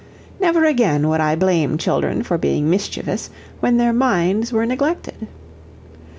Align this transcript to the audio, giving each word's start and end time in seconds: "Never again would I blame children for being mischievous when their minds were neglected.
"Never 0.39 0.65
again 0.65 1.07
would 1.09 1.21
I 1.21 1.35
blame 1.35 1.77
children 1.77 2.23
for 2.23 2.39
being 2.39 2.67
mischievous 2.71 3.29
when 3.59 3.77
their 3.77 3.93
minds 3.93 4.51
were 4.51 4.65
neglected. 4.65 5.27